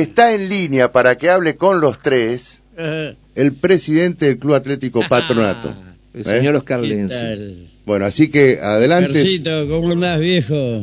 [0.00, 3.14] está en línea para que hable con los tres Ajá.
[3.34, 5.72] el presidente del Club Atlético Patronato.
[6.14, 6.24] El ¿Eh?
[6.24, 7.68] señor Oscar ¿Qué Lenzi.
[7.84, 9.10] Bueno, así que adelante.
[9.10, 10.82] Oscarcito, ¿cómo andás, viejo?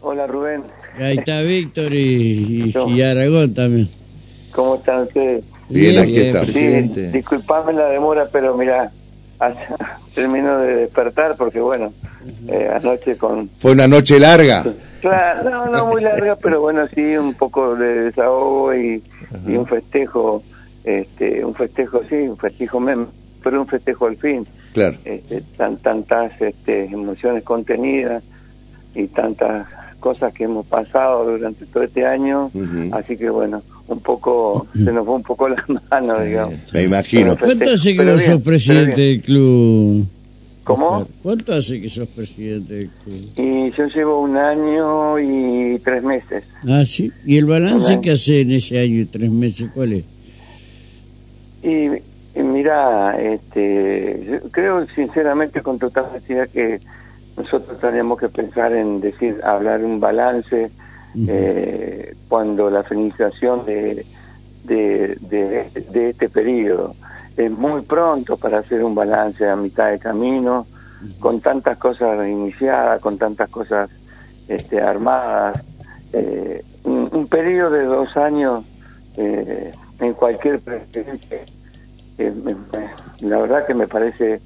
[0.00, 0.62] Hola Rubén,
[0.98, 3.88] Ahí está Víctor y, y- y Aragón también.
[4.52, 5.44] ¿cómo están ustedes?
[5.68, 6.46] Bien, aquí Bien, estamos.
[6.48, 7.10] Sí, presidente.
[7.12, 8.90] disculpame la demora, pero mira,
[10.14, 11.92] termino de despertar porque bueno,
[12.48, 13.48] eh, anoche con...
[13.56, 14.64] Fue una noche larga.
[15.02, 19.02] Claro, no, no muy larga, pero bueno, sí, un poco de desahogo y,
[19.46, 20.42] y un festejo,
[20.84, 23.06] este, un festejo, sí, un festejo, mem-
[23.42, 24.46] pero un festejo al fin.
[24.72, 24.96] Claro.
[25.04, 28.22] este, tan, tantas este, emociones contenidas
[28.94, 29.66] y tantas
[30.00, 32.50] cosas que hemos pasado durante todo este año.
[32.92, 36.54] Así que bueno, un poco, se nos fue un poco la mano, digamos.
[36.72, 37.34] Me imagino.
[37.34, 40.06] Pero- ¿Cuánto hace que vos sos presidente del club?
[40.64, 41.06] ¿Cómo?
[41.22, 43.30] ¿Cuánto hace que sos presidente del club?
[43.36, 46.44] Y yo llevo un año y tres meses.
[46.68, 47.12] Ah, sí.
[47.24, 50.04] ¿Y el balance que hace en ese año y tres meses cuál es?
[51.64, 51.86] Y,
[52.38, 56.80] y mira, este, yo creo sinceramente con total honestidad que
[57.36, 60.70] nosotros tenemos que pensar en decir, hablar un balance
[61.28, 64.06] eh, cuando la finalización de,
[64.64, 66.94] de, de, de este periodo
[67.36, 70.66] es muy pronto para hacer un balance a mitad de camino,
[71.18, 73.90] con tantas cosas iniciadas, con tantas cosas
[74.48, 75.60] este, armadas.
[76.12, 78.64] Eh, un, un periodo de dos años
[79.16, 81.44] eh, en cualquier presidente,
[82.18, 82.34] eh,
[83.20, 84.40] la verdad que me parece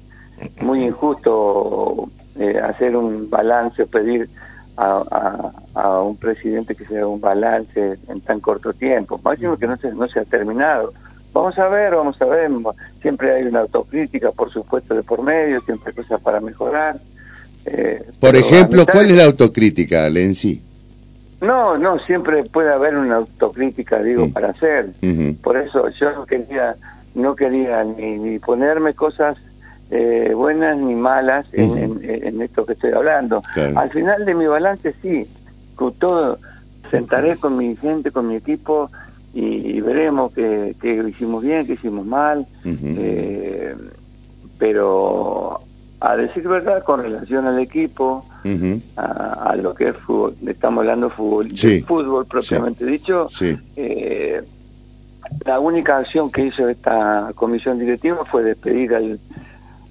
[0.61, 4.29] muy injusto eh, hacer un balance, pedir
[4.77, 9.19] a, un presidente que se haga un balance en tan corto tiempo.
[9.23, 10.93] Máximo que no se, no se ha terminado.
[11.37, 12.49] Vamos a ver, vamos a ver.
[13.01, 16.97] Siempre hay una autocrítica, por supuesto, de por medio, siempre hay cosas para mejorar.
[17.65, 20.61] Eh, Por ejemplo, mitad ¿cuál es la autocrítica, Lenzi?
[21.41, 24.31] No, no, siempre puede haber una autocrítica, digo, Mm.
[24.31, 24.89] para hacer.
[25.43, 26.75] Por eso yo no quería,
[27.13, 29.37] no quería ni, ni ponerme cosas
[29.91, 33.41] eh, buenas ni malas en, en- en esto que estoy hablando.
[33.53, 33.79] Claro.
[33.79, 35.25] Al final de mi balance sí,
[35.75, 36.39] con todo,
[36.91, 38.89] sentaré con mi gente, con mi equipo
[39.41, 40.73] y, y veremos que
[41.09, 43.75] hicimos bien, que hicimos mal, eh,
[44.57, 45.59] pero
[45.99, 48.25] a decir verdad con relación al equipo,
[48.95, 51.67] a, a lo que es fútbol, estamos hablando fútbol, Sí.
[51.79, 53.57] de fútbol propiamente dicho, Sí.
[53.75, 54.41] eh,
[55.45, 59.19] la única acción que hizo esta comisión directiva fue despedir al,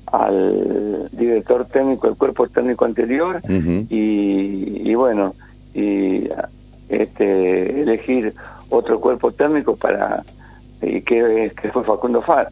[0.06, 5.34] al director técnico, el cuerpo técnico anterior, y, y bueno,
[5.74, 6.28] y
[6.88, 8.32] este, elegir
[8.70, 10.24] otro cuerpo técnico para
[10.82, 12.50] y que, que fue Facundo Fa-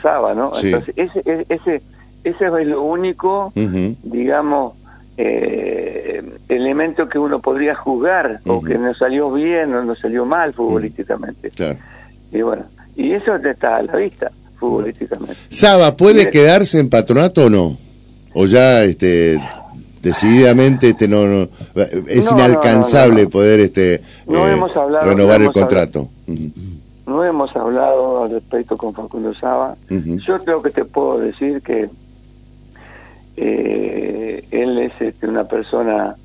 [0.00, 0.54] Saba, ¿no?
[0.54, 0.68] Sí.
[0.68, 1.82] Entonces, ese, ese,
[2.24, 3.52] ese es lo único
[4.02, 4.74] digamos,
[5.16, 8.66] eh, elemento que uno podría juzgar o Ujú.
[8.66, 11.50] que no salió bien o no salió mal futbolísticamente.
[11.50, 11.78] Claro.
[12.32, 12.64] Y bueno,
[12.96, 15.36] y eso está a la vista futbolísticamente.
[15.50, 17.76] Saba, ¿puede quedarse en patronato o no?
[18.34, 19.38] O ya, este,
[20.02, 21.48] decididamente, este, no, no
[22.08, 26.08] es No, inalcanzable no, poder, este, eh, hemos hablado, renovar no el contrato.
[27.06, 29.76] No hemos hablado al respecto con Facundo Saba.
[29.88, 31.88] Yo creo que te puedo decir que
[33.36, 36.16] eh, él es este, una persona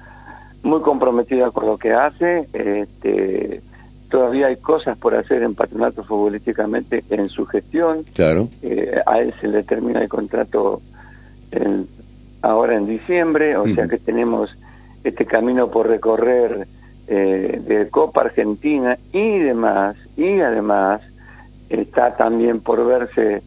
[0.63, 2.47] muy comprometida con lo que hace.
[2.53, 3.61] Este,
[4.09, 8.03] todavía hay cosas por hacer en patronato futbolísticamente en su gestión.
[8.13, 8.49] Claro.
[8.61, 10.81] Eh, a él se le termina el contrato
[11.51, 11.87] en-
[12.41, 14.55] ahora en diciembre, o sea que tenemos
[15.03, 16.67] este camino por recorrer
[17.07, 21.01] eh, de Copa Argentina y demás, y además
[21.69, 23.41] está también por verse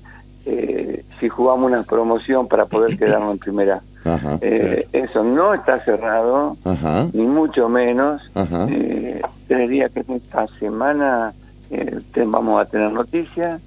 [0.46, 3.82] eh, si jugamos una promoción para poder quedarnos en primera.
[4.04, 4.38] Ajá.
[4.40, 7.06] Eh, Eso no está cerrado, Ajá.
[7.12, 8.22] ni mucho menos.
[8.70, 11.34] Eh, creería que esta semana
[11.70, 13.60] eh, vamos a tener noticias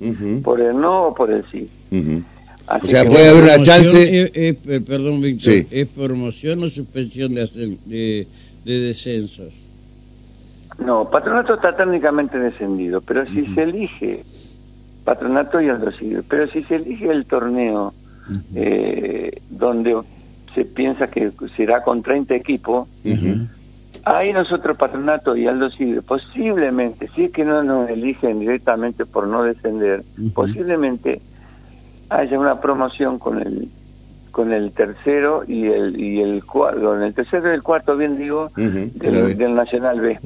[0.44, 1.69] por el no o por el sí.
[2.68, 5.53] Así O sea, puede haber una chance- es- es- eh, perdón, Víctor.
[5.53, 5.68] Sí.
[5.69, 8.28] ¿Es promoción o suspensión de, de,
[8.63, 9.53] de descensos?
[10.84, 14.24] No, patronato está técnicamente descendido, pero si se elige
[15.04, 17.94] patronato y Aldo Civi, pero si se elige el torneo
[18.56, 19.98] eh, donde
[20.56, 23.48] se piensa que será con 30 equipos, Ujú.
[24.06, 25.69] ahí nosotros patronato y Aldo
[26.01, 31.21] posiblemente, si es que no nos eligen directamente por no descender, posiblemente
[32.18, 33.68] haya una promoción con el
[34.31, 38.50] con el tercero y el y el cuarto, el tercero y el cuarto, bien digo,
[38.56, 40.19] del, del Nacional B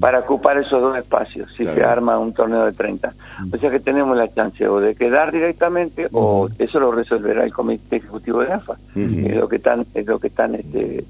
[0.00, 1.76] para ocupar esos dos espacios si Claro.
[1.76, 3.12] se arma un torneo de 30.
[3.52, 7.52] O sea que tenemos la chance o de quedar directamente o eso lo resolverá el
[7.52, 8.78] Comité Ejecutivo de AFA.
[8.96, 11.04] Es lo que están es lo que están este,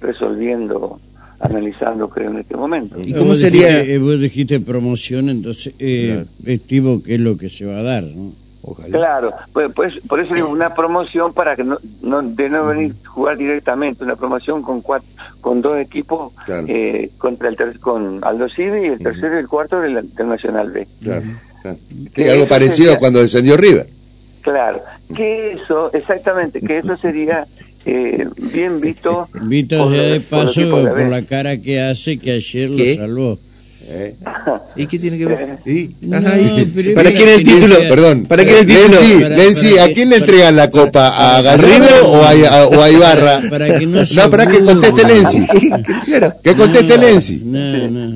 [0.00, 1.00] resolviendo
[1.40, 2.96] analizando, creo, en este momento.
[3.00, 3.78] ¿Y cómo sería?
[3.78, 8.04] Dijiste, vos dijiste promoción, entonces, eh, estimo que es lo que se va a dar,
[8.04, 8.32] ¿no?
[8.90, 12.94] Claro, pues, pues, por eso es una promoción para que no, no de no venir
[13.04, 15.08] a jugar directamente, una promoción con cuatro,
[15.40, 19.80] con dos equipos eh, contra el con Aldo Civi y el tercero y el cuarto
[19.80, 20.86] del, Nacional B.
[21.02, 21.26] Claro,
[22.30, 23.86] algo parecido cuando descendió River.
[24.40, 24.82] Claro,
[25.14, 27.46] que eso, exactamente, que eso sería
[27.86, 29.28] eh, bien visto.
[29.42, 33.38] Visto de paso por, la cara que hace que ayer lo salvó.
[33.86, 34.14] ¿Eh?
[34.76, 35.58] ¿Y qué tiene que ver?
[35.66, 35.88] ¿Y?
[36.94, 37.76] ¿Para quién el título?
[37.88, 38.26] Perdón.
[38.26, 39.28] ¿Para quién el título?
[39.28, 41.36] Lenzi, ¿a quién le entregan la copa?
[41.36, 43.42] ¿A Garrido o a, o a Ibarra?
[43.50, 45.46] Para que no, no para que conteste Lenzi.
[46.42, 47.42] Que conteste Lenzi.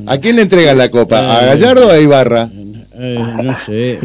[0.07, 1.19] ¿A quién le entregan la copa?
[1.39, 2.49] ¿A Gallardo o a Ibarra?
[3.01, 4.01] Eh, no sé.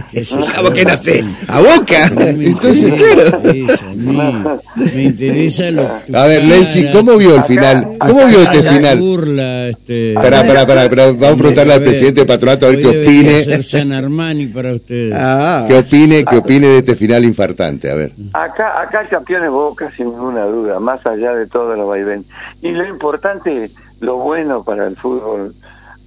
[0.56, 1.24] ¿A vos qué no sé?
[1.48, 2.12] ¿A Boca?
[2.16, 4.62] Entonces, claro.
[4.75, 7.98] Me interesa lo A ver, Lenzi, ¿cómo vio el final?
[8.00, 9.00] ¿Cómo vio este final?
[9.00, 10.13] Burla, este...
[10.13, 13.63] Pará, pará, pará, vamos a preguntarle al presidente del patronato a ver qué opine.
[13.63, 15.13] San Armani para ustedes.
[15.18, 15.66] Ah.
[15.68, 17.90] ¿Qué opine, qué opine de este final infartante?
[17.90, 18.12] A ver.
[18.34, 22.25] Acá, acá el campeón es Boca, sin ninguna duda, más allá de todo lo vaivén.
[22.62, 25.56] Y lo importante, lo bueno para el fútbol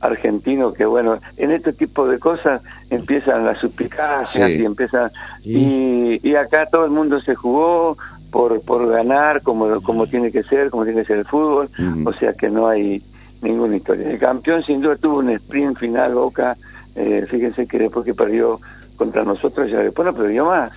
[0.01, 5.11] argentino que bueno en este tipo de cosas empiezan las suspicacias y empiezan
[5.43, 7.97] y, y, acá todo el mundo se jugó
[8.31, 11.71] por por ganar como como tiene que ser como tiene que ser el fútbol
[12.05, 13.03] o sea que no hay
[13.43, 14.11] ninguna historia.
[14.11, 16.57] El campeón sin duda tuvo un sprint final Boca
[16.95, 18.61] eh, fíjense que después que perdió
[18.97, 20.73] contra nosotros ya después no perdió más.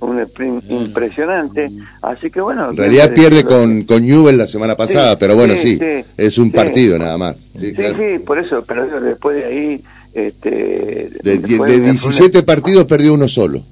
[0.00, 1.70] un sprint impresionante.
[2.02, 2.70] Así que bueno.
[2.70, 5.78] En realidad pierde con, con Newell la semana pasada, pero bueno, sí,
[6.16, 7.36] es un partido nada más.
[7.56, 9.84] Sí, sí, por eso, pero después de ahí.
[10.14, 13.62] Este, de, 17 partidos perdió uno solo.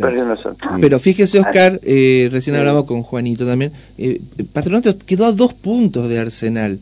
[0.00, 0.56] Perdió uno solo.
[0.80, 3.72] Pero fíjese, Oscar, eh, recién hablamos con Juanito también.
[3.98, 4.20] Eh,
[4.52, 6.78] Patronato quedó a dos puntos de Arsenal.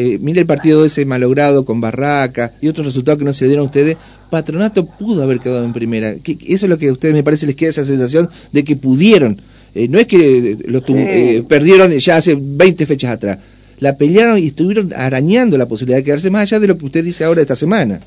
[0.00, 3.64] Eh, mire el partido ese malogrado con Barraca y otros resultados que no se dieron
[3.64, 3.96] a ustedes,
[4.30, 6.10] Patronato pudo haber quedado en primera.
[6.10, 9.40] eso es lo que a ustedes me parece les queda esa sensación de que pudieron.
[9.74, 13.38] Eh, no es que lo eh, perdieron ya hace 20 fechas atrás.
[13.80, 17.02] La pelearon y estuvieron arañando la posibilidad de quedarse más allá de lo que usted
[17.02, 17.98] dice ahora esta semana.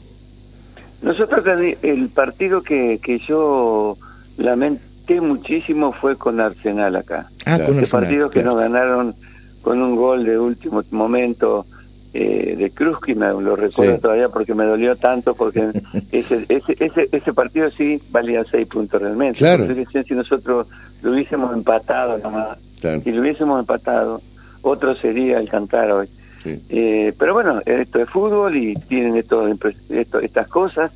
[1.02, 1.44] Nosotros
[1.82, 3.98] el partido que, que yo
[4.38, 7.30] lamenté muchísimo fue con Arsenal acá.
[7.46, 9.14] Ah, con Arsenal, partido que nos ganaron
[9.62, 11.66] con un gol de último momento
[12.14, 15.70] eh, de me lo recuerdo todavía porque me dolió tanto, porque
[16.12, 19.40] ese, ese, ese, ese, partido sí valía seis puntos realmente.
[19.40, 19.68] Claro.
[20.08, 20.68] si nosotros
[21.02, 22.58] lo hubiésemos empatado nomás,
[23.04, 24.22] si lo hubiésemos empatado,
[24.62, 26.08] otro sería el cantar hoy.
[26.46, 29.48] Eh, pero bueno, esto es fútbol y tienen esto,
[29.90, 30.92] esto estas cosas.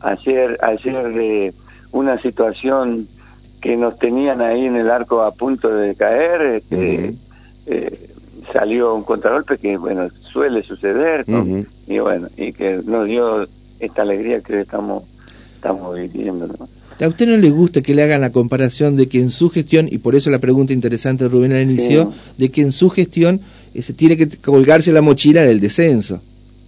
[0.00, 1.52] Ayer, ayer eh,
[1.92, 3.08] una situación
[3.60, 7.14] que nos tenían ahí en el arco a punto de caer, este,
[7.66, 8.10] eh,
[8.52, 11.24] salió un contragolpe que, bueno, suele suceder,
[11.86, 13.46] y bueno, y que nos dio
[13.78, 15.04] esta alegría que estamos,
[15.56, 16.68] estamos viviendo, ¿no?
[17.04, 19.88] ¿A usted no le gusta que le hagan la comparación de que en su gestión,
[19.90, 23.40] y por eso la pregunta interesante de Rubén al inicio, de que en su gestión
[23.72, 26.20] eh, se tiene que colgarse la mochila del descenso?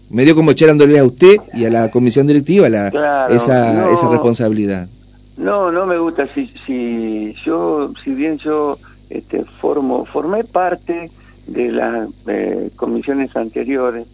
[0.09, 2.89] Medio como echándole a usted y a la comisión directiva la,
[3.31, 4.89] esa, esa responsabilidad.
[5.37, 6.27] No, no me gusta.
[6.35, 8.79] Si, si yo, si bien yo
[9.11, 11.11] este, formo, formé parte
[11.47, 14.07] de las eh, comisiones anteriores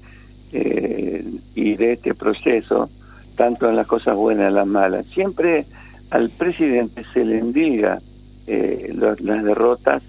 [0.53, 2.89] eh, y de este proceso,
[3.37, 5.07] tanto en las cosas buenas y las malas.
[5.07, 5.67] Siempre
[6.11, 8.01] al presidente se le indiga
[8.47, 10.03] eh, las derrotas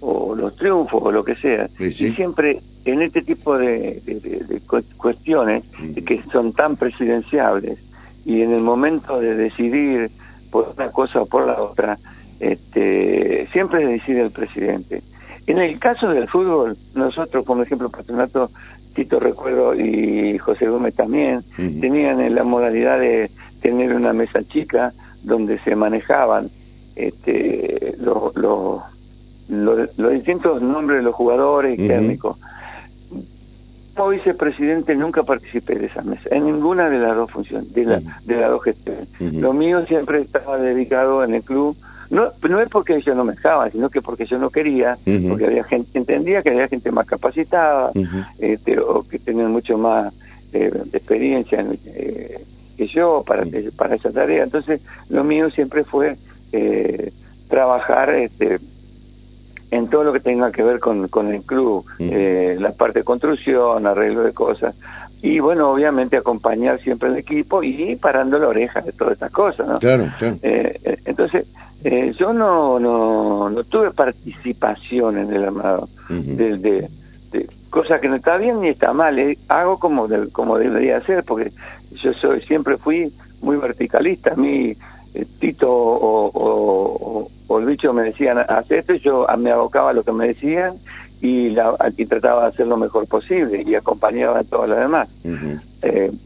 [0.00, 1.68] o los triunfos o lo que sea.
[1.78, 4.00] Y siempre en este tipo de,
[4.96, 5.64] cuestiones
[6.06, 7.78] que son tan presidenciables
[8.26, 10.10] y en el momento de decidir
[10.50, 11.98] por una cosa o por la otra,
[12.40, 15.02] este, siempre decide el presidente.
[15.46, 18.50] En el caso del fútbol, nosotros, como ejemplo, Patronato,
[18.94, 25.58] Tito Recuerdo y José Gómez también, tenían la modalidad de tener una mesa chica donde
[25.60, 26.50] se manejaban
[26.96, 32.38] este, los, los, distintos nombres de los jugadores y técnicos.
[33.94, 38.00] Como vicepresidente nunca participé de esa mesa, en ninguna de las dos funciones, de, la,
[38.24, 39.08] de las dos gestiones.
[39.20, 41.76] Lo mío siempre estaba dedicado en el club
[42.10, 45.46] no, no es porque yo no me dejaba, sino que porque yo no quería, porque
[45.46, 47.90] había gente, entendía que había gente más capacitada,
[48.38, 50.12] este, o que tenían mucho más
[50.54, 52.44] eh, experiencia eh,
[52.76, 53.44] que yo para,
[53.76, 54.44] para esa tarea.
[54.44, 56.16] Entonces, lo mío siempre fue
[56.52, 57.12] eh,
[57.48, 58.60] trabajar este,
[59.72, 63.84] en todo lo que tenga que ver con, con el club, la parte de construcción,
[63.84, 64.76] arreglo de cosas,
[65.22, 69.66] y bueno, obviamente acompañar siempre al equipo y parando la oreja de todas estas cosas,
[69.66, 69.80] ¿no?
[69.80, 70.38] Claro, claro.
[70.42, 71.46] entonces,
[71.84, 76.88] eh, yo no, no, no tuve participación en el armado, de,
[77.68, 81.52] cosa que no está bien ni está mal, eh, hago como como debería ser, porque
[82.02, 83.12] yo soy siempre fui
[83.42, 84.74] muy verticalista, a mí
[85.12, 90.02] eh, Tito o, el bicho me decían hacer esto y yo me abocaba a lo
[90.02, 90.74] que me decían
[91.20, 95.08] y, la, y trataba de hacer lo mejor posible y acompañaba a todo lo demás.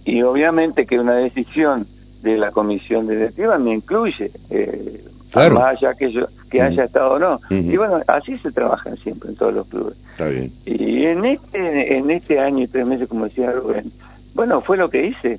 [0.05, 1.87] Y obviamente que una decisión
[2.23, 5.05] de la comisión directiva me incluye, eh,
[5.35, 7.41] más allá que yo que haya estado o no.
[7.51, 9.97] Y bueno, así se trabaja siempre en todos los clubes.
[10.13, 10.53] Está bien.
[10.65, 13.93] Y en este, en este año y tres meses, como decía Rubén,
[14.35, 15.39] bueno, fue lo que hice.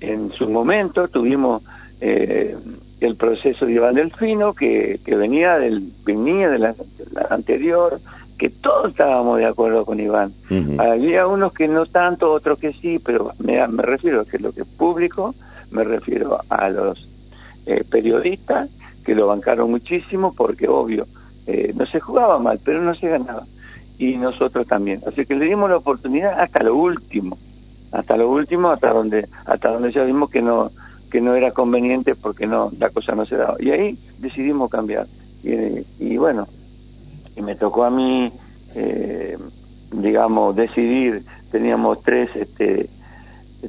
[0.00, 1.62] En su momento tuvimos
[2.00, 2.56] eh,
[3.00, 6.74] el proceso de Iván Delfino, que, que venía del venía de la,
[7.30, 8.00] anterior,
[8.36, 10.32] que todos estábamos de acuerdo con Iván.
[10.78, 14.52] Había unos que no tanto, otros que sí, pero me, me refiero a que lo
[14.52, 15.34] que es público,
[15.70, 17.08] me refiero a los
[17.66, 18.70] eh, periodistas
[19.04, 21.06] que lo bancaron muchísimo porque obvio,
[21.46, 23.44] eh, no se jugaba mal, pero no se ganaba.
[23.98, 25.00] Y nosotros también.
[25.06, 27.38] Así que le dimos la oportunidad hasta lo último,
[27.90, 30.70] hasta lo último, hasta donde, hasta donde ya vimos que no,
[31.10, 33.56] que no era conveniente porque no, la cosa no se daba.
[33.60, 35.06] Y ahí decidimos cambiar.
[35.42, 36.46] Y, bueno,
[37.36, 38.30] y me tocó a mí,
[38.74, 39.38] eh,
[39.92, 42.88] digamos, decidir, teníamos tres, este,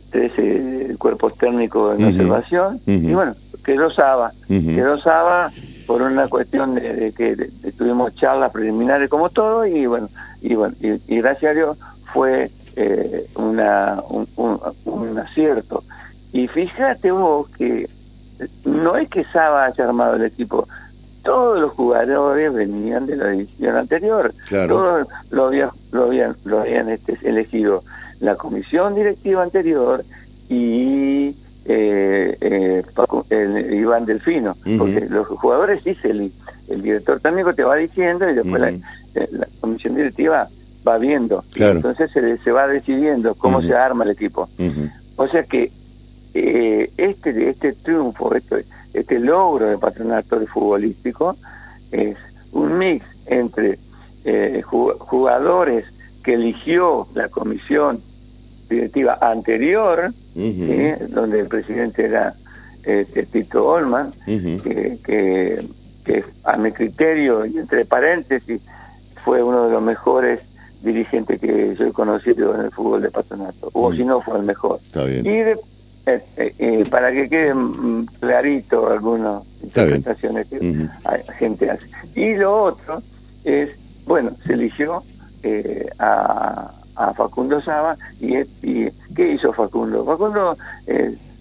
[0.10, 5.52] tres eh, cuerpos técnicos en observación, y bueno, quedó Saba, quedó Saba
[5.88, 10.10] por una cuestión de, que tuvimos charlas preliminares como todo, y bueno,
[10.42, 11.78] y bueno, y, gracias a Dios
[12.14, 14.28] fue eh, una, un,
[14.86, 15.84] un acierto.
[16.32, 17.90] Y fíjate vos que
[18.66, 20.68] no es que Saba haya armado el equipo,
[21.24, 26.90] todos los jugadores venían de la división anterior, todos lo habían, lo habían, lo habían
[26.90, 27.84] este, elegido
[28.20, 30.04] la comisión directiva anterior
[30.50, 31.36] y
[31.72, 32.84] eh, eh,
[33.30, 36.32] el, Iván Delfino, porque los jugadores dice el,
[36.68, 40.50] el director técnico te va diciendo y después la, eh, la, comisión directiva
[40.88, 44.50] va viendo, entonces se, se, va decidiendo cómo se arma el equipo.
[45.16, 45.72] O sea que
[46.34, 51.38] eh, este, este triunfo, este, este logro de patronato futbolístico
[51.92, 52.18] es
[52.52, 53.78] un mix entre
[54.26, 55.86] eh, jugadores
[56.24, 58.02] que eligió la comisión
[58.70, 62.34] directiva anterior, donde el presidente era
[62.84, 65.66] este, Tito Olman, que, que,
[66.06, 68.62] que, a mi criterio, y entre paréntesis,
[69.24, 70.40] fue uno de los mejores
[70.82, 74.46] dirigentes que yo he conocido en el fútbol de patronato, o si no fue el
[74.46, 74.80] mejor.
[74.96, 75.58] Y de,
[76.06, 81.86] eh, eh, para que quede mm, clarito algunas interpretaciones que hay, gente hace.
[82.16, 83.02] Y lo otro
[83.44, 83.70] es,
[84.06, 85.04] bueno, se eligió
[85.44, 90.06] eh, a, a, Facundo Saba y, y, ¿qué hizo Facundo?
[90.06, 90.58] Facundo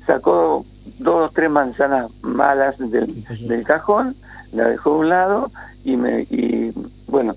[0.06, 0.64] sacó
[0.98, 4.14] dos o tres manzanas malas del, del cajón,
[4.52, 5.50] la dejó a un lado
[5.84, 6.72] y, me, y
[7.06, 7.34] bueno,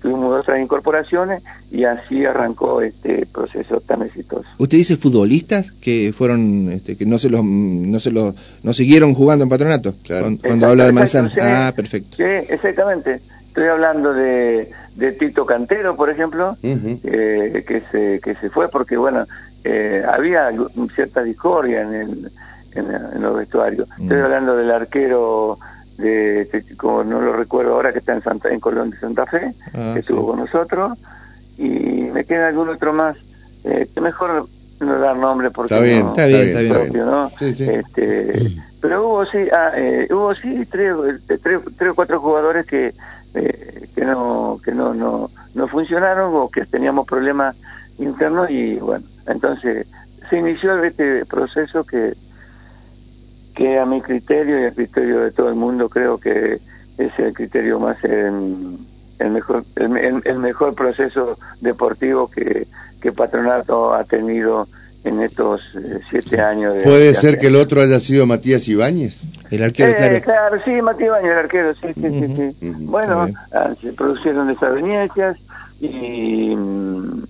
[0.00, 4.48] tuvimos otras incorporaciones y así arrancó este proceso tan exitoso.
[4.58, 9.14] ¿Usted dice futbolistas que fueron, este, que no se los, no se los, no siguieron
[9.14, 9.94] jugando en patronato?
[10.42, 11.32] Cuando, habla de Manzana.
[11.40, 12.16] ah, perfecto.
[12.16, 13.20] Sí, exactamente.
[13.52, 18.96] Estoy hablando de, de Tito Cantero, por ejemplo, eh, que se que se fue porque
[18.96, 19.26] bueno
[19.62, 20.50] eh, había
[20.94, 22.30] cierta discordia en el
[22.74, 23.90] en, los vestuarios.
[24.00, 24.24] Estoy mm.
[24.24, 25.58] hablando del arquero
[25.98, 29.52] de, como no lo recuerdo ahora, que está en Santa en Colón de Santa Fe,
[29.74, 30.96] ah, que estuvo con nosotros,
[31.58, 33.18] y me queda algún otro más,
[33.64, 34.48] eh, que mejor
[34.80, 37.30] no dar nombre porque está bien, está bien, está bien, ¿no?
[37.38, 42.94] Este, pero hubo sí, ah, eh, hubo sí tres, tres, tres o cuatro jugadores que
[43.34, 47.56] eh, que no que no, no no funcionaron o que teníamos problemas
[47.98, 49.86] internos y bueno, entonces
[50.28, 52.14] se inició este proceso que
[53.54, 56.60] que a mi criterio y al criterio de todo el mundo creo que
[56.98, 58.78] es el criterio más el,
[59.30, 62.66] mejor el, mejor proceso deportivo que,
[63.00, 64.66] que Patronato ha tenido
[65.04, 66.74] en estos eh, siete años.
[66.74, 69.20] De, ¿Puede ser que el otro haya sido Matías Ibáñez?
[69.52, 70.56] El arquero, eh, claro.
[70.64, 72.74] sí, Matías Ibáñez, el arquero, sí, sí, sí.
[72.86, 75.36] bueno, ah, se produjeron desavenencias
[75.78, 77.24] y, mm,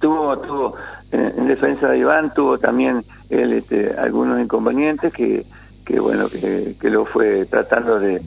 [0.00, 0.74] tuvo, tuvo
[1.12, 5.46] en, defensa de Iván, tuvo también él este, algunos inconvenientes que,
[5.86, 8.20] que bueno, que, que lo fue tratando de,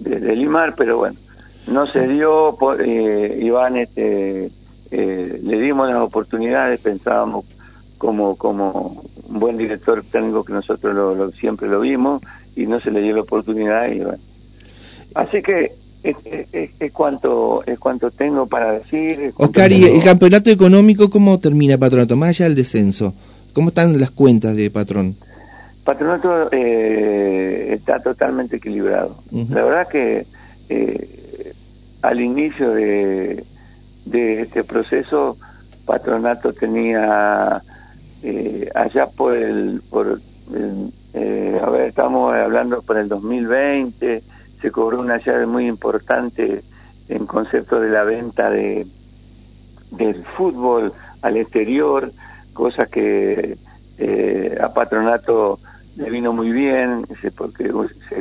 [0.00, 1.18] de, limar, pero bueno,
[1.66, 4.50] no se dio, por, eh, Iván este,
[4.90, 7.46] eh, le dimos las oportunidades, pensábamos
[8.02, 12.20] como, como un buen director técnico que nosotros lo, siempre lo vimos
[12.56, 14.18] y no se le dio la oportunidad y bueno.
[15.14, 15.70] Así que
[16.02, 16.16] es,
[16.52, 19.32] es, cuanto es cuanto tengo para decir.
[19.36, 22.16] Oscar, ¿y el campeonato económico cómo termina, Patronato?
[22.16, 23.14] Más allá del descenso,
[23.52, 25.14] ¿cómo están las cuentas de Patrón?
[25.84, 29.16] Patronato eh, está totalmente equilibrado.
[29.30, 30.26] La verdad que
[30.68, 31.52] eh,
[32.02, 33.44] al inicio de,
[34.06, 35.36] de este proceso,
[35.86, 37.62] Patronato tenía
[38.22, 40.20] eh, allá por el, por
[41.14, 44.22] eh, a ver, estamos hablando por el 2020,
[44.60, 46.62] se cobró una llave muy importante
[47.08, 48.86] en concepto de la venta de
[49.92, 52.10] del fútbol al exterior,
[52.52, 53.56] cosa que
[53.98, 55.58] eh, a Patronato
[55.96, 57.70] le vino muy bien, porque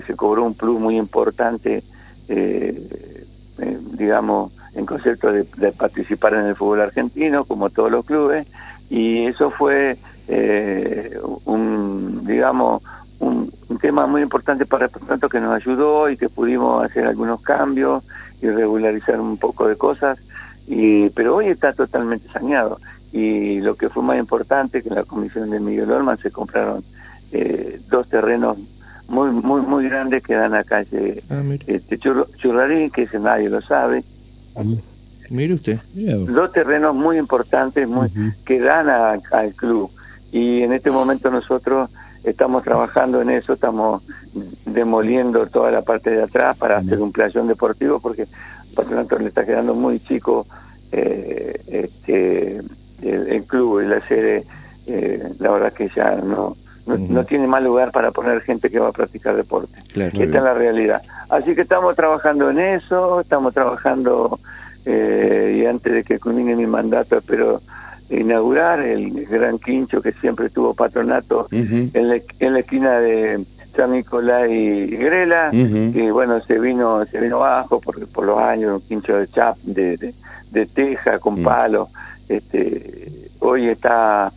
[0.05, 1.83] se, cobró un plus muy importante,
[2.27, 3.25] eh,
[3.59, 8.47] eh, digamos, en concepto de, participar en el fútbol argentino, como todos los clubes,
[8.91, 9.97] y eso fue
[11.45, 12.83] un, digamos,
[13.19, 18.03] un, tema muy importante para Patronato que nos ayudó y que pudimos hacer algunos cambios
[18.41, 20.19] y regularizar un poco de cosas,
[20.67, 22.79] y, pero hoy está totalmente saneado.
[23.13, 26.83] Y lo que fue más importante que en la comisión de Miguel Orman se compraron
[27.31, 28.57] eh, dos terrenos
[29.07, 33.61] muy muy muy grandes que dan a calle ah, este, Churrarín que ese nadie lo
[33.61, 34.03] sabe
[35.31, 35.79] mire usted.
[35.93, 38.09] Dos terrenos muy importantes muy
[38.45, 39.89] que dan al club.
[40.31, 41.89] Y en este momento nosotros
[42.23, 44.03] estamos trabajando en eso estamos
[44.65, 48.27] demoliendo toda la parte de atrás para hacer un playón deportivo porque
[48.75, 50.45] Patronato le está quedando muy chico
[50.91, 52.61] eh, este
[53.01, 54.45] el, club y la sede,
[54.85, 58.89] eh, la verdad que ya no, no, tiene más lugar para poner gente que va
[58.89, 59.81] a practicar deporte.
[59.95, 61.01] Esta es la realidad.
[61.29, 64.39] Así que estamos trabajando en eso, estamos trabajando,
[64.85, 67.61] eh, y antes de que culmine mi mandato espero
[68.09, 73.45] inaugurar el gran quincho que siempre tuvo patronato en, la, en la esquina de
[73.75, 78.81] San Nicolás y Grela, que bueno, se vino se vino abajo por, por los años,
[78.81, 80.13] un quincho de chap, de,
[80.51, 81.87] de, teja con palo.
[82.27, 84.31] Este, hoy está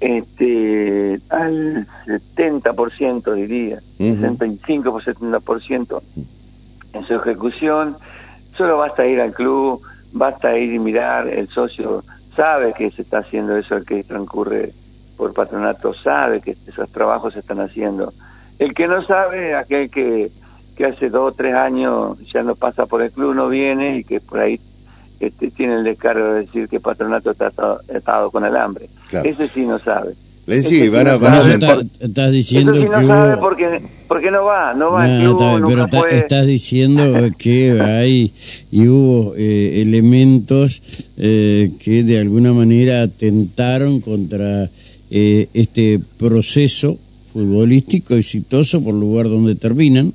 [0.00, 6.02] este, al 70% diría, uh 65 por 70%
[6.92, 7.96] en su ejecución.
[8.56, 9.82] Solo basta ir al club,
[10.12, 12.02] basta ir y mirar, el socio
[12.34, 14.72] sabe que se está haciendo eso, el que transcurre
[15.16, 18.12] por patronato sabe que esos trabajos se están haciendo.
[18.58, 20.30] El que no sabe, aquel que,
[20.76, 24.04] que hace dos o tres años ya no pasa por el club, no viene y
[24.04, 24.60] que por ahí
[25.20, 28.88] este, tiene el descargo de decir que Patronato está atado, con alambre.
[29.24, 30.14] Ese sí no sabe.
[30.46, 31.14] Le sí, van a,
[31.98, 35.04] estás diciendo sí no sabe porque, porque no va, no va
[35.88, 38.32] pero estás diciendo que hay
[38.70, 40.82] y hubo eh, elementos
[41.16, 44.70] eh, que de alguna manera atentaron contra
[45.10, 46.96] eh, este proceso
[47.32, 50.12] futbolístico exitoso por lugar donde terminan,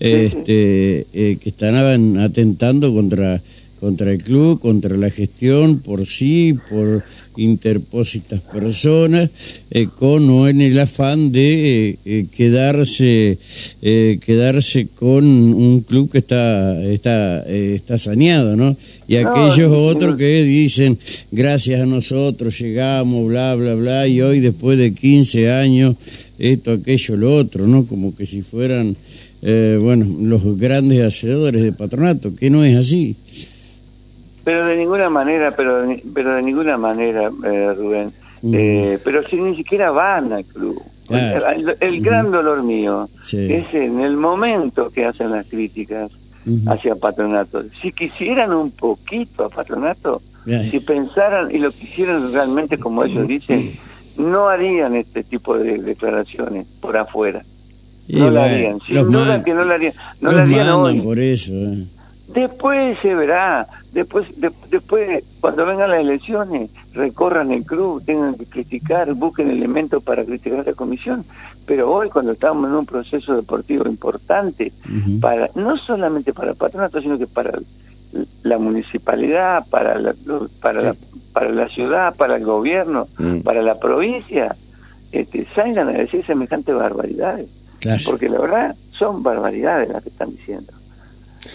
[0.00, 3.40] este, que están atentando contra
[3.84, 7.02] contra el club, contra la gestión por sí, por
[7.36, 9.30] interpósitas personas,
[9.70, 13.38] eh, con o en el afán de eh, eh, quedarse
[13.80, 18.76] quedarse con un club que está está está saneado, ¿no?
[19.06, 20.98] Y aquellos otros que dicen
[21.30, 25.96] gracias a nosotros llegamos, bla bla bla, y hoy después de 15 años
[26.38, 27.86] esto aquello lo otro, ¿no?
[27.86, 28.96] Como que si fueran
[29.42, 33.16] bueno los grandes hacedores de patronato, que no es así.
[34.44, 38.12] Pero de ninguna manera, pero, pero de ninguna manera, eh, Rubén.
[38.52, 40.82] Eh, pero si ni siquiera van al club.
[41.10, 46.10] El, gran dolor mío es en el momento que hacen las críticas
[46.66, 47.64] hacia Patronato.
[47.80, 50.22] Si quisieran un poquito a Patronato,
[50.70, 53.72] si pensaran y lo quisieran realmente como ellos dicen,
[54.16, 57.42] no harían este tipo de declaraciones por afuera.
[58.08, 58.78] no lo harían.
[58.86, 59.94] Sin duda que no lo harían.
[60.20, 61.00] No lo harían hoy.
[61.00, 61.52] Por eso.
[61.52, 61.84] Eh.
[62.34, 64.26] Después se verá, después,
[64.68, 70.66] después cuando vengan las elecciones, recorran el club, tengan que criticar, busquen elementos para criticar
[70.66, 71.24] la comisión,
[71.64, 74.72] pero hoy cuando estamos en un proceso deportivo importante,
[75.20, 77.58] para no solamente para el patronato, sino que para
[78.42, 80.14] la municipalidad, para la,
[80.60, 80.96] para, la,
[81.32, 83.40] para la ciudad, para el gobierno, mm.
[83.40, 84.56] para la provincia,
[85.12, 87.48] este, salgan a decir semejantes barbaridades.
[88.04, 90.72] Porque la verdad son barbaridades las que están diciendo.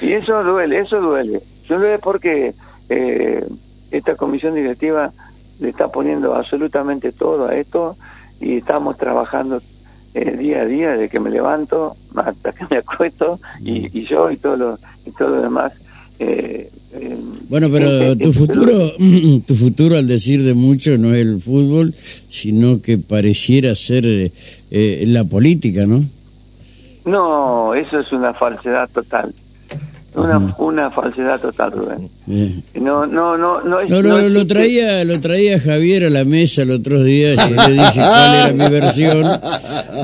[0.02, 1.42] Y eso duele, eso duele.
[1.68, 2.54] Duele porque
[2.90, 3.46] eh,
[3.92, 5.12] esta comisión directiva
[5.60, 7.98] le está poniendo absolutamente todo a esto
[8.40, 9.62] y estamos trabajando
[10.14, 14.38] eh, día a día desde que me levanto hasta que me acuesto y, yo y
[14.38, 15.74] todo lo, y todo lo demás.
[16.20, 16.70] Eh,
[17.50, 18.74] bueno, pero tu futuro,
[19.46, 21.94] tu futuro al decir de mucho no es el fútbol,
[22.30, 24.32] sino que pareciera ser
[24.72, 26.04] la política, ¿no?
[27.06, 29.34] No, eso es una falsedad total.
[30.20, 32.10] Una, una falsedad total, Rubén.
[32.76, 37.04] No, no, no, no, no, lo traía, lo traía Javier a la mesa el otro
[37.04, 39.26] día, yo le dije cuál era mi versión,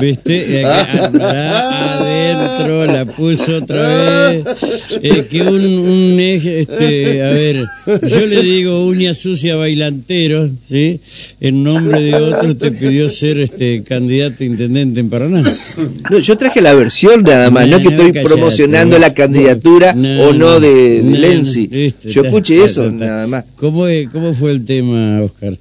[0.02, 4.46] viste, acá, adentro, la puso otra vez.
[5.02, 11.02] Eh, que un, un eje, este, a ver, yo le digo uña sucia bailantero, ¿sí?
[11.40, 15.44] En nombre de otro te pidió ser este candidato a intendente en Paraná.
[16.10, 19.94] No, yo traje la versión nada más, no, No, que no, estoy promocionando la candidatura
[19.94, 21.68] No, o no de, de no, Lenzi.
[21.68, 23.44] viste, Yo escuché eso nada más.
[23.58, 25.58] ¿Cómo, es- ¿Cómo fue el tema, Oscar?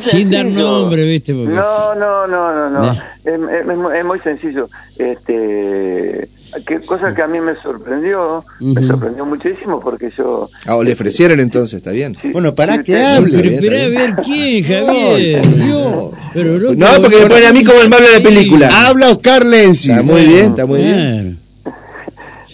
[0.00, 1.32] Sin dar nombre, ¿viste?
[1.34, 2.82] Porque- No, no, no, no, no.
[2.86, 2.92] No.
[2.92, 4.68] Es, es- es muy- sencillo.
[4.98, 6.28] Este,
[6.66, 10.50] que cosa que a mí me sorprendió, me sorprendió muchísimo porque yo...
[10.66, 12.14] Ah, o le ofrecieron entonces, está bien.
[12.20, 13.38] sí, Bueno, para sí, que hable.
[13.38, 15.42] Pero esperá a ver quién, Javier.
[15.42, 16.04] por Dios.
[16.34, 18.70] Pero loco, No, porque me ponen a mí como el malo de la película.
[18.88, 19.90] Habla Oscar Lenzi.
[19.90, 20.92] Está muy bien, está muy bien.
[21.22, 21.45] Claro.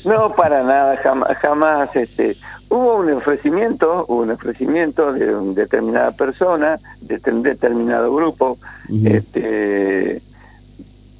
[0.05, 2.37] No, para nada, jamás, jamás este,
[2.69, 8.59] hubo un ofrecimiento, hubo un ofrecimiento de una determinada persona, de un determinado grupo,
[9.05, 10.21] este,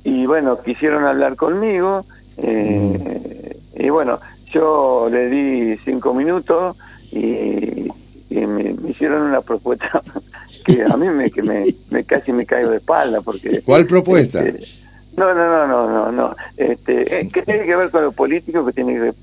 [0.05, 2.05] y bueno, quisieron hablar conmigo,
[2.39, 4.19] eh, y bueno,
[4.53, 6.77] yo le di cinco minutos
[7.11, 7.89] y,
[8.31, 10.03] y me, me hicieron una propuesta
[10.65, 13.63] que a mí me, que me, me casi me caigo de espalda porque...
[13.63, 14.43] ¿Cuál propuesta?
[14.43, 14.82] este,
[15.17, 16.37] no, no, no, no, no, no.
[16.57, 18.65] Este, eh, ¿Qué tiene que ver con lo político?
[18.67, 19.15] ¿Qué tiene que ver,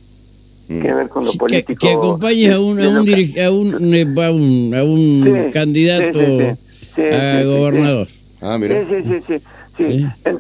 [0.68, 0.82] Mm.
[0.82, 1.80] que ver con lo Sí, que, político?
[1.80, 5.52] que acompañes a un, a un, diri- a un, eh, a un, a un Sí,
[5.54, 6.56] candidato sí, sí, sí.
[6.96, 8.08] Sí, a sí, sí, gobernador.
[8.42, 8.86] Ah, Sí, mira.
[8.88, 9.44] sí, sí, sí.
[9.78, 9.84] sí.
[9.84, 10.10] ¿Eh?
[10.26, 10.40] En-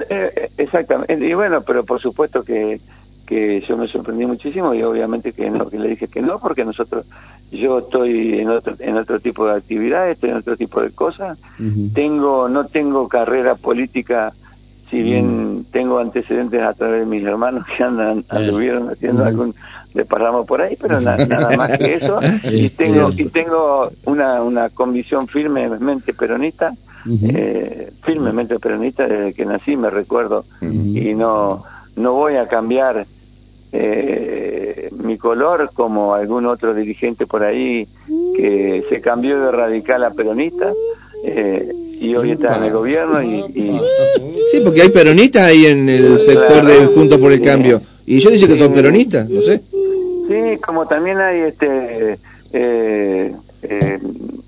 [0.57, 1.13] exactamente.
[1.25, 2.81] Y bueno, pero por supuesto que,
[3.25, 6.63] que yo me sorprendí muchísimo y obviamente que no, que le dije que no, porque
[6.65, 7.05] nosotros,
[7.51, 11.39] yo estoy en otro, en otro tipo de actividades, estoy en otro tipo de cosas.
[11.93, 14.35] Tengo, no tengo carrera política,
[14.89, 19.29] si bien tengo antecedentes a través de mis hermanos que andan, anduvieron haciendo Ujú.
[19.29, 19.55] algún
[19.93, 22.19] desparramo por ahí, pero na- nada más que eso.
[22.43, 26.73] Y tengo, y tengo una, una convicción firmemente peronista,
[27.23, 31.63] eh, firmemente peronista desde que nací, me recuerdo, y no,
[31.95, 33.07] no voy a cambiar
[33.71, 37.87] eh, mi color como algún otro dirigente por ahí
[38.35, 40.71] que se cambió de radical a peronista
[41.25, 43.79] eh, y hoy está en el gobierno y, y-
[44.51, 47.81] Sí, porque hay peronistas ahí en el sector de Juntos por el Cambio.
[48.05, 49.61] Y yo dice que son peronistas, no sé.
[50.27, 52.17] sí como también hay este
[52.53, 53.99] eh, eh,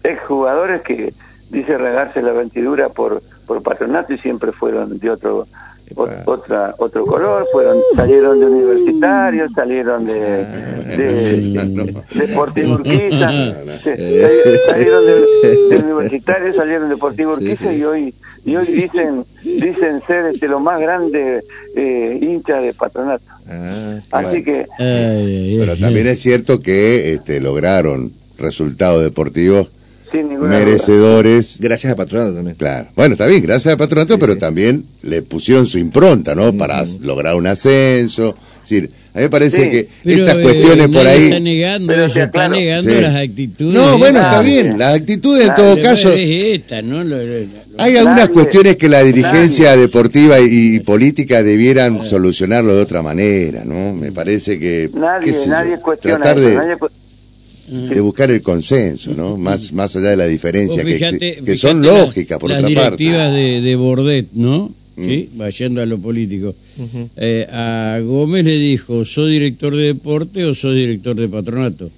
[0.04, 1.14] exjugadores que
[1.52, 5.48] dice regarse la ventidura por por patronato y siempre fueron de otro
[5.96, 10.46] otra otro color fueron salieron de universitarios salieron de,
[10.98, 13.30] de, Deportivo Urquiza,
[14.68, 17.78] salieron de, de universitarios, salieron de Deportivo Urquiza sí.
[17.78, 21.44] y hoy y hoy dicen dicen ser este lo más grande
[21.76, 23.24] eh, hincha de patronato.
[23.48, 29.70] Ah, Así que Pero también es cierto que este, lograron resultados deportivos
[30.12, 30.66] sin ninguna duda.
[30.66, 31.58] merecedores.
[31.60, 32.56] gracias a Patronato también.
[32.58, 32.88] Claro.
[32.96, 34.40] Bueno, está bien, gracias al patronato, Sí, pero sí.
[34.40, 36.54] también le pusieron su impronta, ¿no?
[36.54, 38.36] Para lograr un ascenso.
[38.64, 39.70] Es decir, a mí me parece Sí.
[39.72, 41.24] que Pero, estas eh, cuestiones por nadie ahí.
[41.26, 42.54] Está negando Pero, está claro.
[42.54, 43.02] negando Sí.
[43.02, 43.74] las actitudes.
[43.74, 44.64] No, bueno, está Nadie.
[44.64, 44.78] bien.
[44.78, 45.64] Las actitudes en Nadie.
[45.64, 46.12] todo caso.
[46.14, 47.04] es esta, ¿no?
[47.04, 48.34] Lo- lo- lo- Hay algunas Nadie.
[48.34, 49.82] cuestiones que la dirigencia Nadie.
[49.82, 53.94] deportiva y, y política debieran solucionarlo de otra manera, ¿no?
[53.94, 56.88] Me parece que Nadie, qué sé yo, nadie cuestiona tratar eso, de, nadie cu-
[57.72, 59.38] de buscar el consenso, ¿no?
[59.38, 63.04] Más más allá de la diferencia que, que son lógicas por las otra parte.
[63.04, 64.72] directivas de, de Bordet, ¿no?
[64.98, 65.06] Mm.
[65.06, 66.54] Sí, vayendo a lo político.
[67.16, 71.90] Eh, a Gómez le dijo, ¿sos director de deporte o sos director de patronato?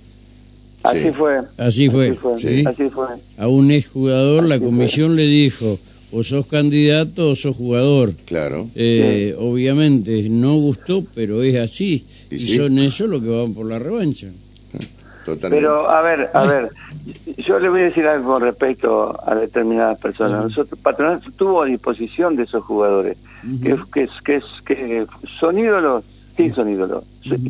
[0.83, 1.11] así Sí.
[1.17, 1.31] fue.
[1.57, 2.63] Así fue, Sí.
[2.65, 3.07] Así fue.
[3.37, 4.67] A un exjugador la fue.
[4.67, 5.79] comisión le dijo,
[6.11, 8.13] o sos candidato o sos jugador.
[8.25, 8.69] Claro.
[8.75, 12.03] Eh, Obviamente no gustó, pero es así.
[12.29, 12.55] Y Y, sí.
[12.57, 14.27] son esos los que van por la revancha.
[15.25, 15.55] Totalmente.
[15.65, 16.69] Pero, a ver, a ver,
[17.37, 20.43] yo le voy a decir algo con respecto a determinadas personas.
[20.43, 23.17] Nosotros, Patronato tuvo a disposición de esos jugadores,
[23.61, 25.07] que, que, que, que
[25.39, 26.03] son ídolos,
[26.37, 27.03] sí son ídolos,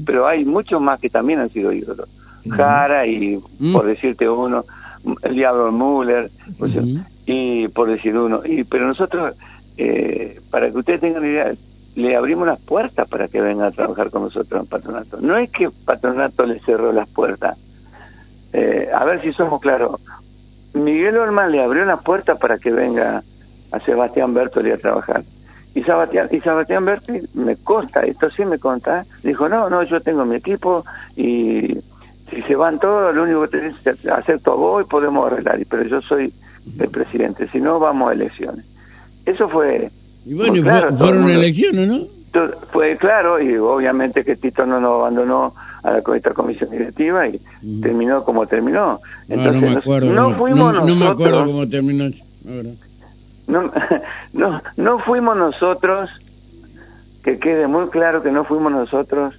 [0.05, 2.07] pero hay muchos más que también han sido ídolos.
[2.49, 3.71] Jara y, Mm.
[3.73, 4.65] por decirte uno,
[5.21, 6.99] el Diablo Müller, o sea, Ujú.
[7.25, 8.41] y por decir uno.
[8.45, 9.33] y Pero nosotros,
[9.77, 11.53] eh, para que ustedes tengan idea,
[11.95, 15.17] le abrimos las puertas para que vengan a trabajar con nosotros en Patronato.
[15.21, 17.57] No es que Patronato le cerró las puertas.
[18.51, 19.99] Eh, a ver si somos claros.
[20.73, 23.23] Miguel Olman le abrió las puertas para que venga
[23.71, 25.23] a Sebastián Bertoli a trabajar.
[25.75, 30.01] Y Sebastián, y Sebastián Bertoli, me consta, esto sí me consta, dijo, no, no, yo
[30.01, 31.79] tengo mi equipo y
[32.29, 35.59] si se van todos, lo único que tenés que hacer todo vos y podemos arreglar,
[35.67, 36.31] pero yo soy
[36.79, 38.65] el presidente, si no vamos a elecciones.
[39.25, 39.89] Eso fue...
[40.25, 41.99] Y bueno, y claro, fueron mundo- elecciones, ¿no?
[42.31, 47.27] todo- fue claro y obviamente que Tito no nos abandonó a la esta comisión directiva
[47.27, 47.39] y
[47.81, 48.99] terminó como terminó.
[49.27, 50.13] Entonces, no me nos- acuerdo.
[50.13, 52.05] no no, fuimos no- no me acuerdo cómo terminó.
[53.47, 53.71] no,
[54.33, 56.09] no, no fuimos nosotros
[57.23, 59.35] que quede muy claro que no fuimos nosotros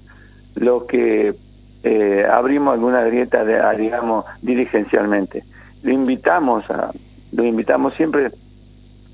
[0.55, 1.35] los que
[1.83, 5.45] eh, abrimos alguna grieta, de, digamos, dirigencialmente.
[5.83, 6.91] Lo invitamos a,
[7.33, 8.31] lo invitamos siempre,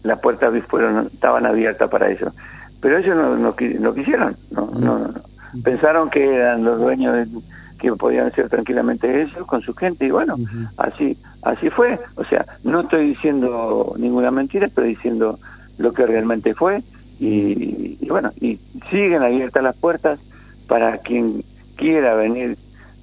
[0.02, 2.32] las puertas fueron, estaban abiertas para eso.
[2.80, 3.54] Pero ellos no, no,
[3.94, 5.14] quisieron, no, no, no,
[5.62, 7.40] pensaron que eran los dueños de,
[7.80, 10.36] que podían ser tranquilamente ellos con su gente y bueno,
[10.76, 15.38] así así fue, o sea, no estoy diciendo ninguna mentira, estoy diciendo
[15.78, 16.82] lo que realmente fue
[17.18, 18.58] y, bueno, y
[18.90, 20.20] siguen abiertas las puertas
[20.66, 21.42] para quien
[21.76, 22.56] quiera venir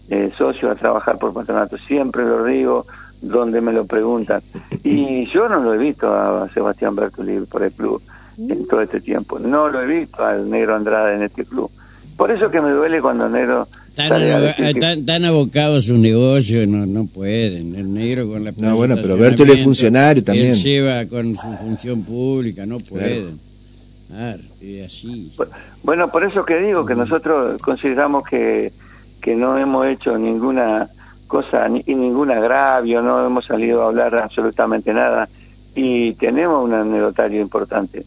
[0.10, 2.86] eh, socio a trabajar por patronato, siempre lo digo
[3.21, 4.41] donde me lo preguntan
[4.84, 8.01] y yo no lo he visto a Sebastián Bertoli por el club
[8.38, 11.71] en todo este tiempo, no lo he visto al Negro Andrade en este club,
[12.15, 17.73] por eso que me duele cuando Negro están, abocados a su negocio, no, no pueden.
[17.75, 20.49] El negro con la No, bueno, pero Bertoli es funcionario también.
[20.49, 23.39] Él lleva con su función pública, no pueden.
[24.08, 24.41] Claro.
[24.86, 25.34] así.
[25.84, 28.71] Bueno, por eso que digo que nosotros consideramos que,
[29.21, 30.89] que no hemos hecho ninguna
[31.27, 35.27] cosa ni ningún agravio, no hemos salido a hablar absolutamente nada.
[35.75, 38.03] Y tenemos un anecdotario importante,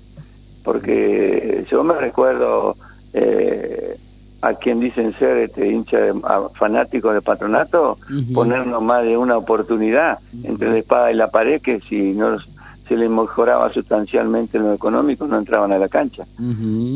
[0.65, 2.77] porque yo me recuerdo
[3.13, 3.97] eh,
[4.43, 6.15] a quien dicen ser este hincha de,
[6.55, 7.99] fanático de patronato,
[8.35, 12.39] ponernos más de una oportunidad entre la espada y la pared que si no
[12.89, 16.25] se les mejoraba sustancialmente en lo económico no entraban a la cancha.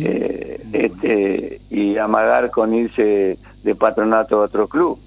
[0.03, 4.99] Eh, este, y amagar con irse de patronato a otro club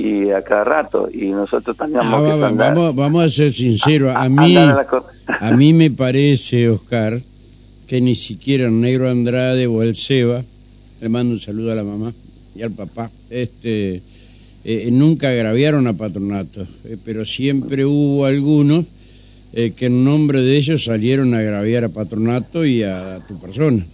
[0.00, 4.28] y a cada rato y nosotros teníamos ah, que vamos, vamos a ser sinceros a,
[4.28, 7.20] mí a, mí me parece Oscar
[7.86, 10.42] que ni siquiera el negro Andrade o el Seba
[11.00, 12.12] le mando un saludo a la mamá
[12.54, 13.10] y al papá.
[13.30, 14.02] Este,
[14.64, 18.84] eh, nunca agraviaron a patronato, eh, pero siempre hubo algunos
[19.52, 23.84] eh, que en nombre de ellos salieron a agraviar a patronato y a tu persona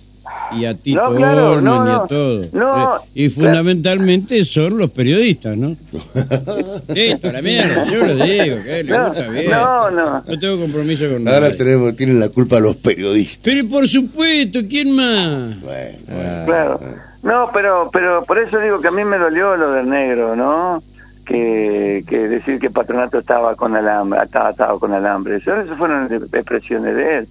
[0.53, 2.44] y a Tito no, claro, y a todo.
[2.44, 5.77] Eh, y fundamentalmente son los periodistas, ¿no?
[6.88, 9.51] Esto, la mierda, yo lo digo, que le gusta bien.
[9.51, 10.22] No, no.
[10.27, 13.40] No tengo compromiso con Ahora tenemos, tienen la culpa los periodistas.
[13.42, 15.61] Pero por supuesto, ¿quién más?
[15.61, 16.81] Bueno, claro.
[17.22, 20.83] No, pero, pero por eso digo que a mí me dolió lo del negro, ¿no?
[21.25, 25.37] Que, que decir que Patronato estaba con alambre, estaba atado con alambre.
[25.38, 27.29] Eso, fueron expresiones de él.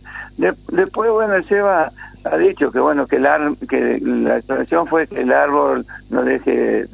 [0.72, 1.94] después, bueno, él se va
[2.26, 3.28] ha dicho que bueno que el
[3.70, 6.86] que la expresión fue que el árbol no deje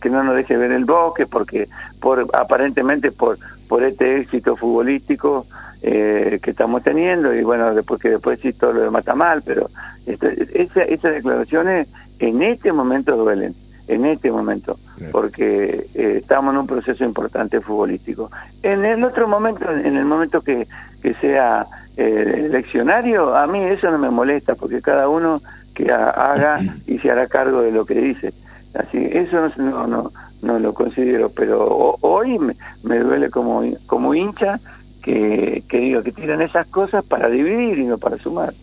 [0.00, 1.68] que no nos deje ver el bosque porque
[2.00, 5.46] por aparentemente por por este éxito futbolístico
[5.82, 9.42] eh, que estamos teniendo y bueno después que después sí todo lo demás está mal
[9.42, 9.70] pero
[10.06, 13.54] esa, esas declaraciones en este momento duelen
[13.90, 14.78] en este momento,
[15.10, 18.30] porque eh, estamos en un proceso importante futbolístico.
[18.62, 20.68] En el otro momento, en el momento que,
[21.02, 25.42] que sea eh, leccionario, a mí eso no me molesta, porque cada uno
[25.74, 28.32] que haga y se hará cargo de lo que dice.
[28.74, 32.38] Así, eso no, no, no, lo considero, pero hoy
[32.82, 34.60] me, duele como, como hincha
[35.02, 38.54] que, que digo que tiran esas cosas para dividir y no para sumar.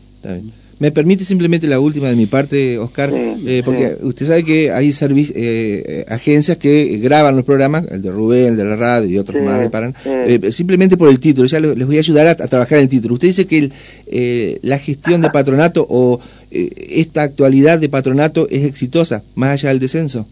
[0.80, 4.92] Me permite simplemente la última de mi parte, Oscar, eh, porque usted sabe que hay
[5.02, 9.44] eh, agencias que graban los programas, el de Rubén, el de la radio y otros
[9.44, 11.48] más de Paran, eh, simplemente por el título.
[11.48, 13.16] Ya les voy a ayudar a, trabajar el título.
[13.16, 13.72] Usted dice que
[14.06, 16.20] el, la gestión de patronato o
[16.52, 20.28] esta actualidad de patronato es exitosa, más allá del descenso.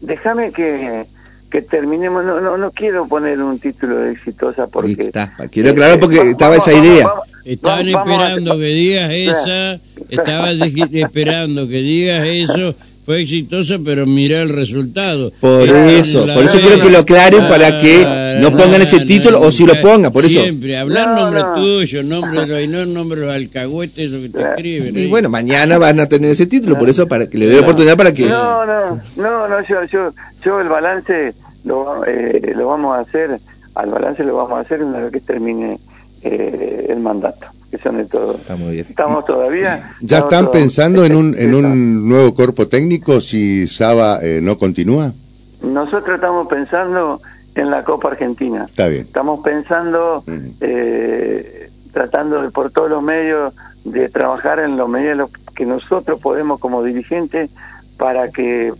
[0.00, 1.04] Déjame que
[1.50, 4.96] que terminemos, no, no, no quiero poner un título de exitosa porque...
[4.98, 7.06] Está, quiero aclarar porque estaba esa idea.
[7.44, 10.60] Estaban esperando que digas esa, estaban
[10.92, 12.74] esperando que digas eso,
[13.06, 15.30] fue exitosa, pero mira el resultado.
[15.40, 18.04] Por eso, por eso quiero que lo aclaren para que
[18.40, 20.42] no pongan ese título o si lo pongan, por eso.
[20.42, 24.98] Siempre, hablar nombre tuyo, nombre y no nombre de los alcahuetes, eso que te escriben.
[24.98, 27.62] Y bueno, mañana van a tener ese título, por eso para que le dé la
[27.62, 28.26] oportunidad para que...
[28.26, 30.12] No, no, no, no yo, yo,
[30.44, 33.38] yo el balance lo, eh, lo vamos a hacer,
[33.76, 35.78] al balance lo vamos a hacer una vez que termine
[36.22, 37.46] eh, el mandato.
[37.76, 38.38] Que son de todo.
[38.88, 39.94] Estamos todavía.
[40.00, 45.12] ¿Ya están pensando en un, en un nuevo cuerpo técnico si Saba eh, no continúa?
[45.62, 47.20] Nosotros estamos pensando
[47.54, 48.64] en la Copa Argentina.
[48.66, 49.02] Está bien.
[49.02, 50.24] Estamos pensando,
[50.60, 53.52] eh, tratando de, por todos los medios
[53.84, 57.50] de trabajar en los medios que nosotros podemos como dirigentes
[57.98, 58.72] para que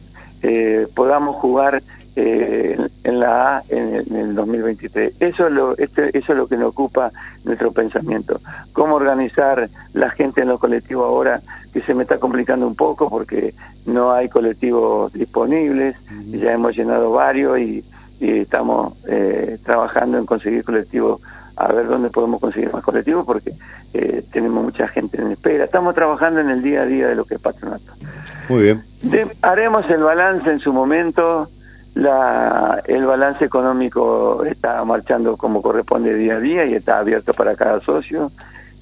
[0.42, 1.82] eh, podamos jugar
[2.16, 5.14] eh, en la A en, el 2023.
[5.20, 7.12] Eso es, lo, este, eso es lo que nos ocupa
[7.44, 8.40] nuestro pensamiento.
[8.72, 11.40] Cómo organizar la gente en los colectivos ahora,
[11.72, 15.94] que se me está complicando un poco porque no hay colectivos disponibles,
[16.30, 17.84] ya hemos llenado varios y,
[18.18, 21.20] y estamos eh, trabajando en conseguir colectivos,
[21.56, 23.52] a ver dónde podemos conseguir más colectivos porque
[23.94, 25.64] eh, tenemos mucha gente en espera.
[25.64, 27.92] Estamos trabajando en el día a día de lo que es patronato.
[28.48, 28.82] Muy bien.
[29.02, 31.48] De- haremos el balance en su momento.
[31.96, 37.56] La, el balance económico está marchando como corresponde día a día y está abierto para
[37.56, 38.32] cada socio.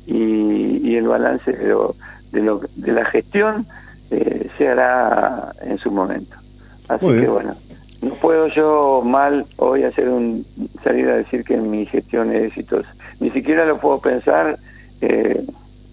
[0.04, 1.94] Y, y el balance de, lo-
[2.32, 3.68] de, lo- de la gestión
[4.10, 6.36] eh, se hará en su momento.
[6.88, 7.56] Así que bueno,
[8.02, 10.44] no puedo yo mal hoy hacer un
[10.82, 12.88] salir a decir que mi gestión es exitosa.
[13.20, 14.58] Ni siquiera lo puedo pensar.
[15.00, 15.46] Eh,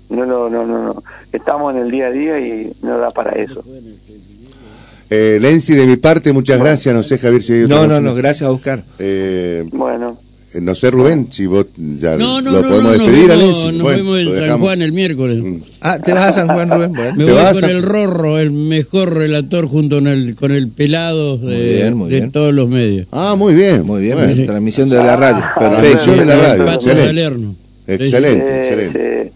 [0.09, 1.03] no, no, no, no, no.
[1.31, 3.61] Estamos en el día a día y no da para eso.
[5.13, 6.95] Eh, Lenzi, de mi parte, muchas gracias.
[6.95, 8.83] No sé, Javier, si hay otra No, no, no, gracias a Oscar.
[8.97, 10.17] Eh, Bueno,
[10.61, 13.57] no sé, Rubén, si vos ya No, no, lo no, podemos no, despedir a vemos,
[13.57, 13.71] Lenzi.
[13.77, 14.59] nos Bueno, vemos en San.
[14.59, 15.43] Juan el miércoles.
[15.43, 15.57] Mm.
[15.81, 16.93] Ah, ¿te vas a San Juan, Rubén?
[16.93, 17.15] Bueno.
[17.17, 20.51] Me ¿Te voy vas con a- el Rorro, el mejor relator junto con el, con
[20.51, 22.31] el pelado de, bien, muy de bien.
[22.31, 23.07] todos los medios.
[23.11, 23.85] Ah, muy bien.
[23.85, 25.43] Muy bien, Bueno, transmisión de la radio.
[25.59, 25.81] Perfecto.
[25.81, 27.55] Transmisión de la radio, excelente.
[27.87, 29.31] Excelente, eh, excelente.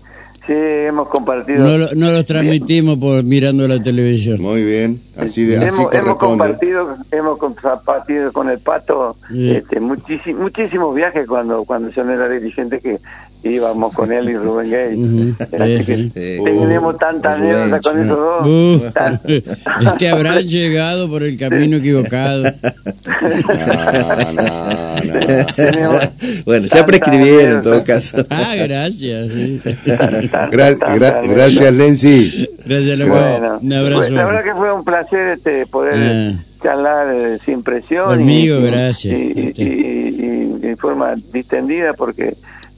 [0.47, 0.53] sí,
[0.95, 1.63] hemos compartido.
[1.63, 4.41] No, lo- no los transmitimos por mirando la televisión.
[4.41, 5.01] Muy bien.
[5.17, 6.17] Así, de, así hemos, hemos corresponde.
[6.37, 9.51] compartido, hemos compartido con el pato Sí.
[9.51, 12.99] este, muchísi- muchísimos viajes cuando cuando yo no era dirigente que
[13.43, 15.35] íbamos con él y Rubén Gay.
[15.51, 16.11] Que sí.
[16.13, 16.39] Sí.
[16.43, 18.47] tenemos tantas anécdotas con esos dos.
[18.47, 22.43] Uh, Tan- es que habrán llegado por el camino equivocado.
[22.43, 25.99] No, no, no.
[26.45, 28.25] Bueno, ya prescribieron en todo caso.
[28.29, 29.31] Ah, gracias.
[29.31, 29.61] sí.
[29.85, 32.49] Gra- gra- gracias, Lenzi.
[32.65, 33.11] Gracias, loco.
[33.11, 34.09] Bueno, Un abrazo.
[34.11, 36.43] la verdad que fue un placer este poder Ah.
[36.63, 39.13] charlar eh, sin presión Conmigo, y, gracias.
[39.13, 42.35] y, y- y- y de forma distendida porque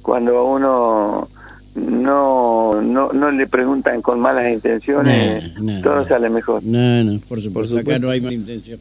[0.08, 1.28] cuando a uno
[1.76, 5.52] no, no no le preguntan con malas intenciones
[5.84, 7.76] todo sale mejor No, no, por supuesto.
[7.76, 8.80] Por Acá no hay mala intención.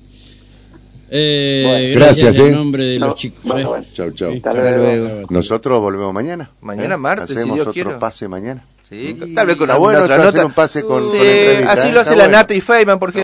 [1.11, 2.01] Eh, Bueno.
[2.07, 2.51] Gracias, en eh.
[2.53, 3.41] nombre de No, los chicos.
[3.45, 3.67] bueno, eh.
[3.71, 3.85] bueno.
[3.93, 4.33] Chau, chau.
[4.35, 4.85] Hasta Hasta luego.
[5.09, 5.27] luego.
[5.31, 6.51] Nosotros volvemos mañana.
[6.61, 8.65] Mañana martes, si Hacemos Dios otro pase mañana.
[8.89, 11.89] Sí, tal vez con Está bueno otra hacer un pase con- Sí, con entrevista, así
[11.89, 11.93] ¿eh?
[11.93, 12.39] lo hace Está la bueno.
[12.39, 13.15] Nata y Feynman, porque